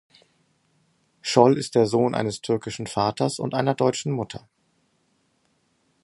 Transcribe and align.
Scholl 1.21 1.57
ist 1.59 1.75
der 1.75 1.85
Sohn 1.85 2.15
eines 2.15 2.41
türkischen 2.41 2.87
Vaters 2.87 3.37
und 3.37 3.53
einer 3.53 3.75
deutschen 3.75 4.11
Mutter. 4.11 4.49